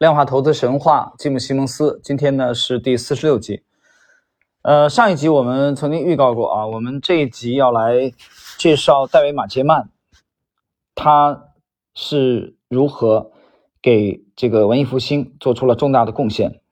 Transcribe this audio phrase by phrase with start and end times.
[0.00, 2.00] 量化投资神话，吉姆·西蒙斯。
[2.02, 3.64] 今天呢是第四十六集。
[4.62, 8.10] 呃，上一集我们曾经预告过啊，我们这一集要来
[8.56, 9.90] 介绍戴维·马杰曼，
[10.94, 11.48] 他
[11.92, 13.32] 是如何
[13.82, 16.62] 给这个文艺复兴做出了重大的贡献。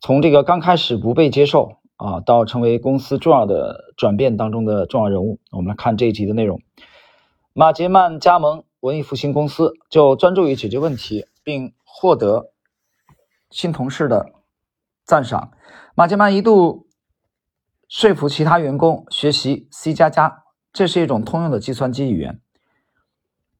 [0.00, 6.60] 从这个刚开始不被接受啊，到成为公司重要的转变当中的重要人物，我们来看这一集的内容。
[7.52, 12.52] 马杰曼加盟文艺复兴公司，就专注于解决问题，并获得
[13.50, 14.26] 新同事的
[15.04, 15.52] 赞赏。
[15.94, 16.86] 马杰曼一度
[17.88, 22.40] 说服其他员工学习 C 加加，这是一种通用的计算机语言。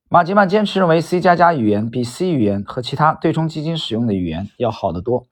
[0.09, 5.27] 马杰曼坚持认为 C 加加语言比 C 语言和其他对冲基金使用的语言要好得多。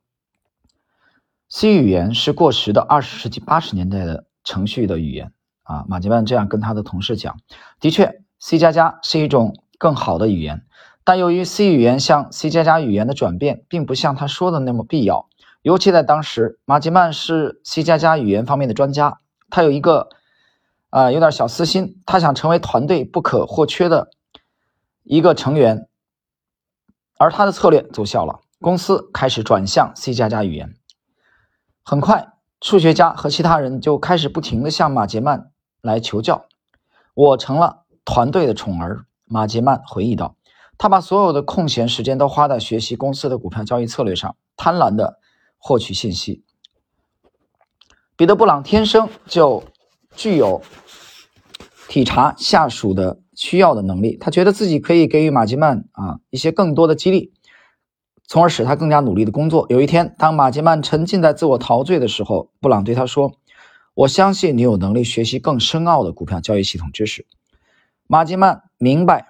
[1.49, 5.85] C 语言是过时的二十世纪八十年代的程序的语言啊。
[5.89, 7.41] 马杰曼这样跟他的同事讲
[7.81, 10.67] ：“的确，C 加加是一种更好的语言。”
[11.09, 15.27] 但由于 C 语言向 C 加加语言的转变，并不像他说的那么必要，
[15.63, 20.11] 尤其在当时，马吉曼是 C 加加语言方面的专家，他有一个，
[20.91, 24.11] 呃，有点小私心，他想成为团队不可或缺的
[25.03, 25.89] 一个成员，
[27.17, 30.75] 而他的策略奏效了，公司开始转向 C 加加语言。
[31.83, 35.51] 很快，数学家和其他人就开始不停地向马杰曼
[35.81, 36.45] 来求教，
[37.15, 39.07] 我成了团队的宠儿。
[39.25, 40.37] 马杰曼回忆道。
[40.79, 45.19] 他把所有的空闲时间都花在学习公司的股票交易策略上，贪婪的
[45.59, 46.45] 获取信息。
[48.17, 49.65] 彼得·布朗天生就
[50.15, 50.63] 具有
[51.89, 57.33] 体察下属的需要的能力，他觉得自己可以给予马吉曼啊一些更多的激励，
[58.29, 59.67] 从而使他更加努力的工作。
[59.69, 63.33] 有一天，当马吉曼沉浸在自我陶醉的时候，布朗对他说
[63.95, 67.27] ：“我相信你有能力学习更深奥的股票交易系统知识。”
[68.07, 69.27] 马吉曼明白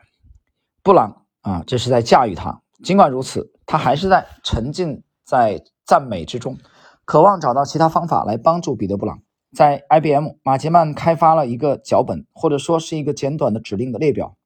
[0.82, 1.24] 布朗。
[1.42, 2.62] 啊，这是在驾驭他。
[2.82, 6.56] 尽管如此，他还是在沉浸在赞美之中，
[7.04, 9.20] 渴望找到其他方法来帮助彼得·布朗。
[9.52, 14.36] 在 IBM，马杰曼开发了一个脚本，或者说是一个简短的指令的列表，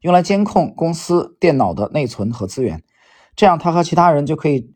[0.00, 2.82] 用来监控公司电脑的内存和资源。
[3.34, 4.74] 这样，他和其他人就可以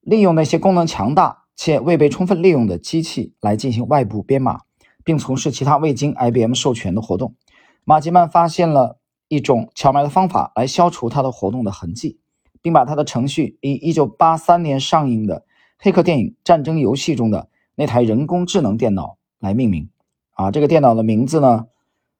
[0.00, 4.60] 利用那些功能强大且未被充分利用的机器来进行外部编码，
[5.02, 7.36] 并从事其他未经 IBM 授权的活动。
[7.84, 8.98] 马杰曼发现了。
[9.28, 12.18] 一种巧妙的方法来消除他的活动的痕迹，
[12.62, 15.44] 并把他的程序以1983年上映的
[15.78, 19.90] 黑客电影《战争游戏》中的那台人工智能电脑来命名。
[20.32, 21.66] 啊，这个电脑的名字呢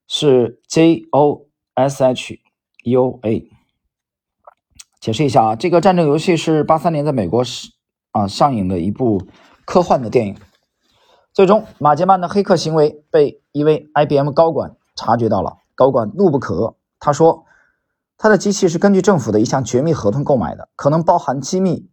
[0.07, 2.39] 是 JOSH-UA。
[4.99, 7.71] 解释一下啊，这个《战争游戏》是83年在美国是
[8.11, 9.27] 啊上映的一部
[9.65, 10.35] 科幻的电影。
[11.33, 16.75] 最终，马杰曼的黑客行为被一位 IBM 高管察觉到了，高管怒不可遏。
[17.05, 17.45] 他说，
[18.17, 21.87] 他的机器是根据政府的一项绝密合同购买的，可能包含机密。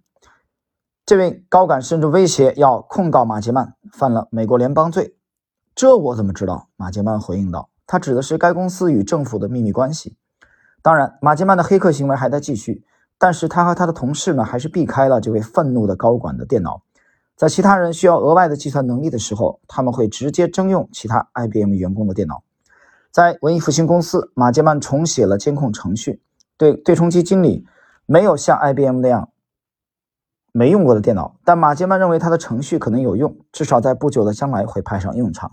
[1.04, 5.14] 这位高管甚至威胁要控告马杰曼犯了美国联邦罪。
[5.74, 6.70] 这我怎么知道？
[6.76, 10.16] 马杰曼回应道：“他指的是该公司与政府的秘密关系。
[10.80, 12.82] 当然，马杰曼的黑客行为还在继续，
[13.18, 16.82] 但是他和他的同事呢，还是避开了这位愤怒的高管的电脑。
[17.36, 22.42] 在其他人需要额外的计算能力的时候，他们会直接征用其他 IBM 员工的电脑。”
[23.12, 26.22] 在文艺复兴公司，马杰曼重写了监控程序。
[26.56, 27.66] 对对冲基经理
[28.06, 29.30] 没有像 IBM 那样
[30.52, 35.50] 没用过的电脑，但马杰曼认为他的程序可能有用，至少在不久的将来会派上用场。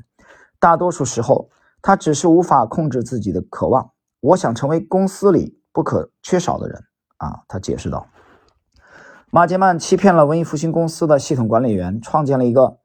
[0.57, 1.49] 大多数时候，
[1.81, 3.91] 他只是无法控制自己的渴望。
[4.21, 6.81] 我想成为公司里不可缺少的人
[7.17, 8.07] 啊，他解释道。
[9.31, 12.77] 马杰曼欺骗了文艺复兴公司的系统管理员，创建了一个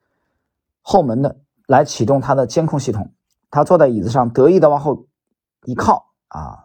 [0.83, 1.37] 后门的
[1.69, 3.13] 来启动他的监控系统。
[3.55, 5.07] 他坐在椅子上，得意的往后
[5.65, 6.65] 一靠，啊，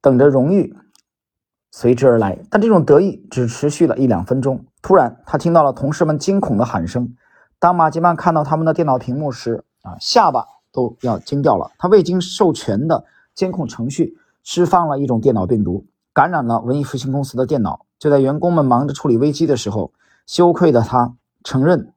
[0.00, 0.76] 等着荣誉
[1.72, 2.38] 随之而来。
[2.50, 4.64] 但这种得意只持续了一两分钟。
[4.80, 7.16] 突然，他听到了同事们惊恐的喊声。
[7.58, 11.72] 当马吉曼看到他们的电脑屏幕时，啊，下巴都要惊掉了。
[11.78, 13.04] 他未经授权的
[13.34, 17.86] 监控程序释放了一种电脑病毒，感染了文艺复兴公司的电脑。
[17.98, 19.92] 就在员工们忙着处理危机的时候，
[20.26, 21.92] 羞愧的他承认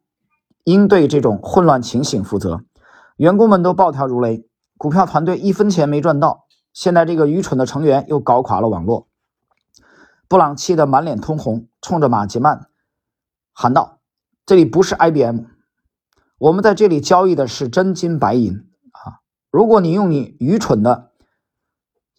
[0.63, 2.63] 应对这种混乱情形负责。
[3.17, 4.47] 员工们都暴跳如雷，
[4.77, 6.45] 股票团队一分钱没赚到。
[6.73, 9.07] 现在这个愚蠢的成员又搞垮了网络。
[10.27, 12.67] 布朗气得满脸通红，冲着马吉曼
[13.53, 13.99] 喊道
[14.45, 15.45] ：“这里不是 IBM，
[16.39, 19.21] 我们在这里交易的是真金白银啊！
[19.49, 21.11] 如果你用你愚蠢的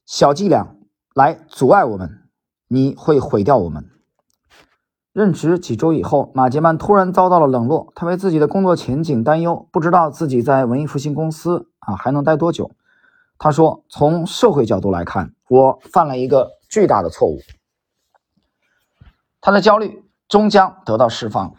[0.06, 0.74] 小伎俩
[1.14, 2.30] 来阻碍我们，
[2.68, 3.90] 你会毁掉我们。”
[5.16, 7.90] 任职几周以后，马杰曼突然遭到了冷落。
[7.94, 12.72] 他为自己的工作前景担忧，不知道自己在文艺复兴公司啊还能待多久。
[13.38, 17.38] 他说：“从社会角度来看，我犯了一个巨大的错误。
[19.40, 21.54] 他的焦虑终将得到释放。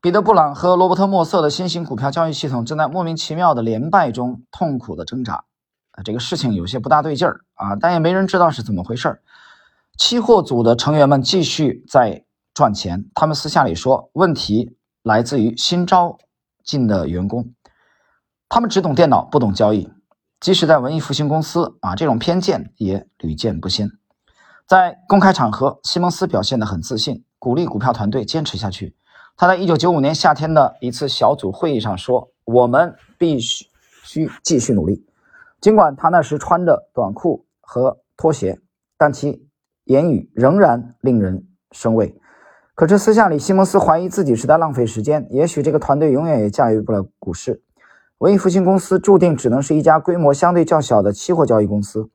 [0.00, 5.44] 彼得·布朗和罗伯特·莫瑟的新型股票交易系统正在莫名其妙的连败中痛苦的挣扎。
[5.90, 9.20] 啊，这个事情有些不大对劲儿啊，但也没人知道是怎么回事儿。
[9.98, 16.16] 期货组的成员们继续在赚钱，他们私下里说，问题来自于新招
[16.62, 17.52] 进的员工，
[18.48, 19.92] 他们只懂电脑，不懂交易。
[20.40, 23.90] 即使在文艺复兴公司啊，这种偏见也屡见不鲜。
[24.66, 28.94] 在公开场合，西蒙斯表现得很自信，鼓励股票团队坚持下去。
[29.36, 33.66] 他在1995年夏天的一次小组会议上说：“我们必须
[34.04, 35.04] 需继续努力。”
[35.60, 38.60] 尽管他那时穿着短裤和拖鞋，
[38.96, 39.48] 但其
[39.84, 42.16] 言语仍然令人生畏。
[42.74, 45.28] 可是私下里，西蒙斯怀疑自己是在浪费时间。
[45.30, 47.62] 也许这个团队永远也驾驭不了股市。
[48.18, 52.10] 文艺复兴公司注定只能是一家规模相对较小的期货交易公司，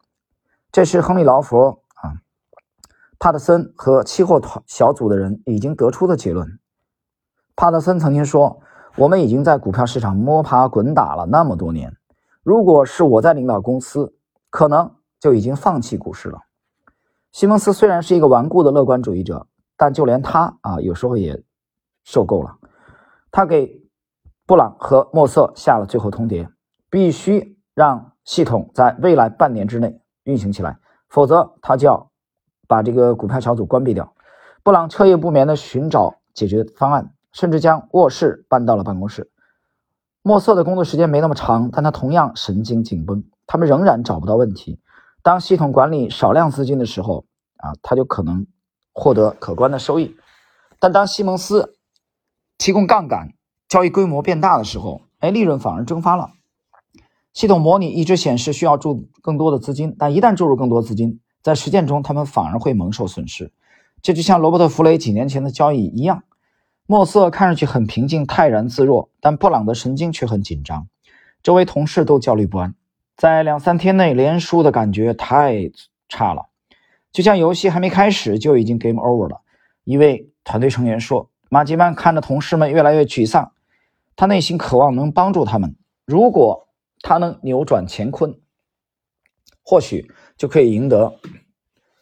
[0.72, 2.20] 这是亨利·劳佛啊、
[3.18, 6.60] 帕特森和期货团小组的人已经得出的结论。
[7.56, 8.60] 帕特森曾经说
[8.98, 11.96] ：“我们已经在股票市场摸爬滚打了那么多年，
[12.44, 14.14] 如果是我在领导公司，
[14.50, 16.40] 可能就已经放弃股市了。”
[17.32, 19.46] 西蒙斯虽然是一个顽固的乐观主义者，
[19.80, 21.42] 但就连他啊，有时候也
[22.04, 22.60] 受够了。
[23.32, 23.80] 他给。
[24.50, 26.50] 布朗和莫瑟下了最后通牒，
[26.90, 32.10] 必须让系统在未来半年之内运行起来，否则他就要
[32.68, 34.12] 把这个股票小组关闭掉。
[34.64, 39.30] 布朗彻夜不眠地寻找解决方案，甚至将卧室搬到了办公室。
[40.24, 43.24] 莫瑟的工作时间没那么长，但他同样神经紧绷。
[43.46, 44.80] 他们仍然找不到问题。
[45.22, 47.26] 当系统管理少量资金的时候，
[47.58, 48.48] 啊，他就可能
[49.00, 50.16] 获得可观的收益。
[50.80, 51.76] 但当西蒙斯
[52.58, 53.34] 提供杠杆，
[53.68, 56.32] 交易规模变大的时候，哎，利润反而蒸发了。
[57.34, 63.52] 系统模拟一直显示需要注更多的资金，但一旦注入更多资金，在实践中他们反而会蒙受损失。
[64.02, 66.24] 这就像罗伯特·弗雷几年前的交易一样。
[66.86, 70.88] 莫瑟看上去很平静、泰然自若，但布朗的神经却很紧张，
[71.44, 72.74] 周围同事都焦虑不安。
[73.16, 75.72] 在两三天内连输的感觉太
[76.08, 76.49] 差了，
[77.12, 79.42] 就像游戏还没开始就已经 game over 了。
[79.84, 83.52] 一位团队成员说：“马吉曼看着同事们越来越沮丧。”
[84.16, 85.76] 他内心渴望能帮助他们，
[86.06, 86.68] 如果
[87.02, 88.38] 他能扭转乾坤，
[89.64, 91.16] 或许就可以赢得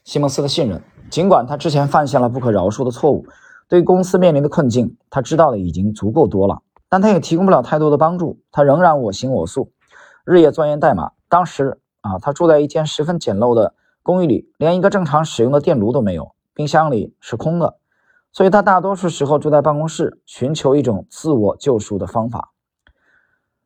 [0.04, 0.82] 西蒙斯的信任。
[1.10, 3.26] 尽管他之前犯下了不可饶恕的错误，
[3.70, 8.40] 对公司面临的困境，他知道的已经足够多了，但他也提供不了太多的帮助。
[8.52, 9.72] 他仍然我行我素，
[10.26, 11.12] 日夜钻研代码。
[11.30, 13.76] 当时啊，他住在一间十分简陋的
[14.08, 17.76] 公寓里，连一个正常使用的电炉都没有，冰箱里是空的。
[18.32, 22.54] 所以他大多数时候住在办公室，寻求一种自我救赎的方法。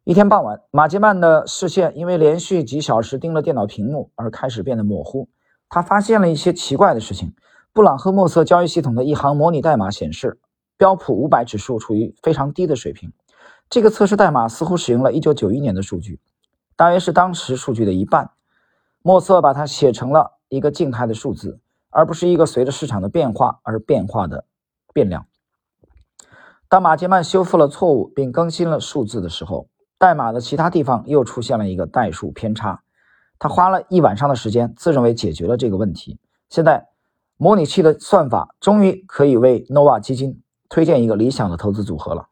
[0.03, 5.29] 一天傍晚，马吉曼的视线因为连续几小时盯着电脑屏幕而开始变得模糊。
[5.69, 7.35] 他发现了一些奇怪的事情。
[7.71, 10.39] 布朗赫莫瑟交易系统的一行模拟代码显示，
[10.75, 13.13] 标普五百指数处于非常低的水平。
[13.69, 16.19] 这个测试代码似乎使用了一九九一年的数据，
[16.75, 18.31] 大约是当时数据的一半。
[19.01, 21.59] 莫瑟把它写成了一个静态的数字，
[21.89, 24.45] 而不是一个随着市场的变化而变化的。
[24.93, 25.25] 变量。
[26.67, 32.81] 当马杰曼修复了错误并更新了数字的时候，代码的其他地方又出现了一个代数偏差。
[33.39, 36.19] 他花了一晚上的时间，自认为解决了这个问题。
[36.49, 36.89] 现在，
[37.37, 42.27] 模拟器的算法终于可以为 Nova 基金推荐一个理想的投资组合了，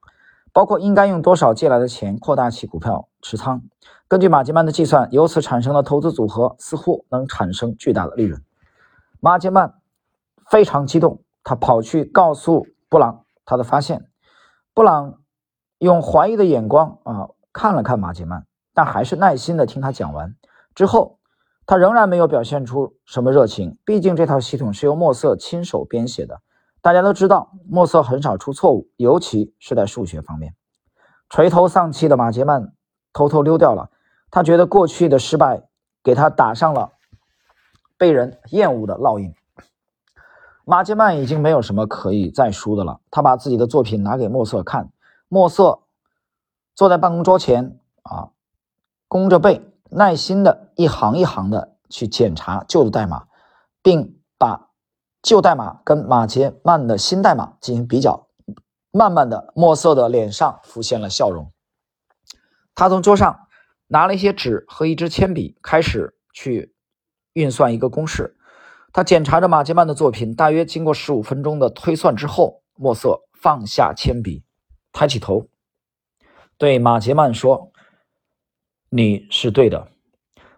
[0.60, 3.62] 包括应该用多少借来的钱扩大其股票持仓。
[4.10, 8.44] 根据马杰曼的计算，由此产生的投资组合似乎能产生巨大的利润。
[9.22, 9.76] 马杰曼
[10.52, 11.24] 非常激动。
[11.46, 14.10] 他跑去告诉布朗他的发现，
[14.74, 15.22] 布朗
[15.78, 20.36] 用怀疑的眼光啊看了看马杰曼，但还是耐心的听他讲完。
[20.76, 21.20] 之后，
[21.66, 26.42] 他仍然没有表现出什么热情，毕竟这套系统是由墨瑟亲手编写的。
[26.82, 30.56] 大家都知道，墨瑟很少出错误，尤其是在数学方面。
[31.30, 32.74] 垂头丧气的马杰曼
[33.14, 33.90] 偷偷溜掉了。
[34.32, 35.64] 他觉得过去的失败
[36.04, 36.92] 给他打上了
[37.98, 39.34] 被人厌恶的烙印。
[40.66, 43.02] 马杰曼已经没有什么可以再输的了。
[43.10, 44.92] 他把自己的作品拿给莫瑟看，
[45.28, 45.80] 莫瑟
[46.76, 48.30] 坐在办公桌前啊，
[49.08, 53.26] 弓着背，耐心的一行一行的去检查旧的代码，
[53.82, 54.69] 并把
[55.30, 58.30] 旧代码跟马杰曼的新代码进行比较。
[58.90, 61.54] 慢慢的，墨色的脸上浮现了笑容。
[62.74, 63.48] 他从桌上
[63.86, 66.74] 拿了一些纸和一支铅笔，开始去
[67.34, 68.38] 运算一个公式。
[68.92, 74.44] 他检查着马杰曼的作品，大约经过十五分钟的推算之后，墨色放下铅笔，
[74.92, 75.48] 抬起头，
[76.58, 77.72] 对马杰曼说
[78.90, 79.90] ：“你是对的。”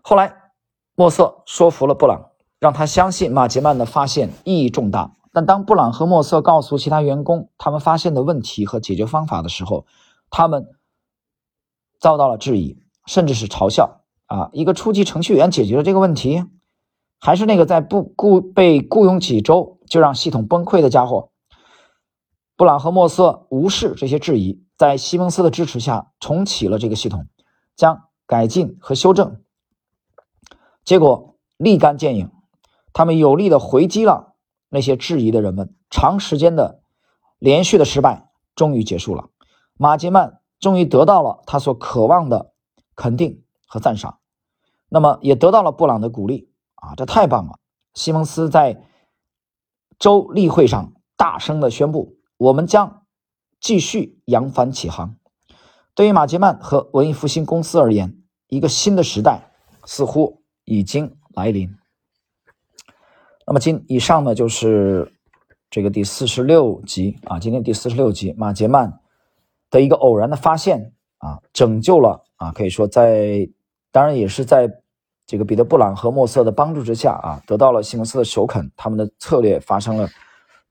[0.01, 0.53] 后来，
[0.95, 2.30] 墨色说服了布朗，
[2.61, 9.87] 让他相信马杰曼的发现意义重大，但当布朗和莫瑟告诉其他员工他们发现的问题和解决方法的时候，
[10.29, 10.67] 他们
[11.99, 12.77] 遭到了质疑，
[13.07, 14.03] 甚至是嘲笑。
[14.27, 16.45] 啊，一个初级程序员解决了这个问题，
[17.19, 21.31] 还是那个在不雇被雇佣几周就让系统崩溃的家伙？
[22.55, 27.25] 布朗和莫瑟无视这些质疑，在西蒙斯的支持下重启了这个系统，
[27.75, 29.41] 将改进和修正。
[30.85, 32.31] 结果立竿见影，
[32.93, 34.36] 他们有力的回击了
[34.69, 35.75] 那些质疑的人们。
[35.89, 36.81] 长时间的
[37.38, 39.29] 连续的失败终于结束了，
[39.77, 42.53] 马杰曼终于得到了他所渴望的
[42.95, 44.19] 肯定和赞赏。
[44.88, 47.60] 那么也得到了布朗的鼓励啊，这太棒了！
[47.93, 48.83] 西蒙斯在
[50.00, 53.03] 州例会上大声的宣布：“我们将
[53.60, 55.17] 继续扬帆起航。”
[55.93, 59.51] 对于马杰曼和文艺复兴公司而言，一个新的时代
[59.86, 61.75] 似乎已经来临。
[63.45, 65.12] 那么今以上呢，就是
[65.69, 69.00] 这个第四十六集啊，今天第四十六集马杰曼
[69.69, 73.50] 的一个偶然的发现啊，拯救了啊，可以说在
[73.91, 74.69] 当然也是在。
[75.27, 80.10] 这个彼得·布朗和莫瑟的帮助之下啊，得到了西蒙斯的首肯，他们的策略发生了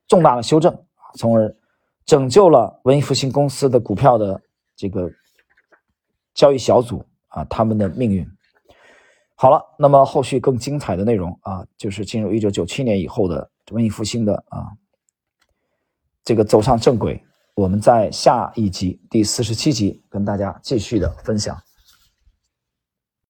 [0.07, 0.77] 重大的修正
[1.15, 1.57] 从而
[2.05, 4.39] 拯救了文艺复兴公司的股票的
[4.77, 5.11] 这个
[6.35, 8.29] 交易小组啊，他们的命运。
[9.43, 14.69] 好了，那么后续更精彩的内容啊，就是进入一九九七年以后的文艺复兴的啊，
[16.23, 17.19] 这个走上正轨。
[17.55, 21.57] 我们在下一集第四十七集跟大家继续的分享。